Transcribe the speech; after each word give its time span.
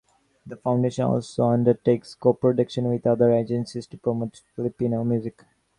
The 0.47 0.55
Foundation 0.55 1.03
also 1.03 1.43
undertakes 1.49 2.15
co-production 2.15 2.85
with 2.87 3.05
other 3.05 3.31
agencies 3.33 3.85
to 3.85 3.99
promote 3.99 4.41
Filipino 4.55 5.03
music. 5.03 5.43